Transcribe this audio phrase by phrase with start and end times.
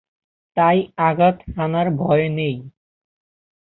[0.57, 0.77] তাই
[0.99, 2.55] আঘাত হানার ভয় নেই।